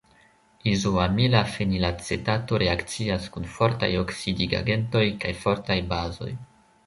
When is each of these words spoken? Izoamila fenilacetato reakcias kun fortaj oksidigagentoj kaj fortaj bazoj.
Izoamila 0.69 1.41
fenilacetato 1.55 2.61
reakcias 2.63 3.29
kun 3.35 3.45
fortaj 3.57 3.91
oksidigagentoj 4.05 5.05
kaj 5.25 5.37
fortaj 5.45 5.77
bazoj. 5.95 6.33